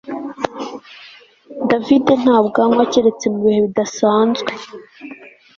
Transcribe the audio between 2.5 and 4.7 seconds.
anywa keretse mu bihe bidasanzwe